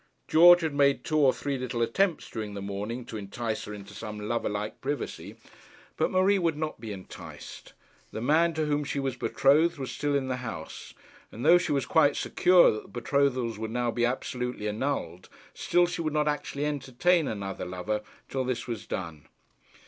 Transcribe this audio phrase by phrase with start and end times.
[0.27, 3.93] George had made two or three little attempts during the morning to entice her into
[3.93, 5.35] some lover like privacy.
[5.95, 7.73] But Marie would not be enticed.
[8.11, 10.95] The man to whom she was betrothed was still in the house;
[11.31, 15.85] and, though she was quite secure that the betrothals would now be absolutely annulled, still
[15.85, 19.27] she would not actually entertain another lover till this was done.